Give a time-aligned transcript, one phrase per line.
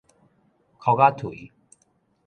[0.79, 1.51] 嘓仔槌